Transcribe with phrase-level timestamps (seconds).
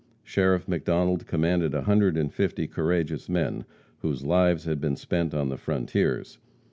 [0.23, 3.65] Sheriff McDonald commanded a hundred and fifty courageous men,
[3.99, 6.39] whose lives had been spent on the frontiers.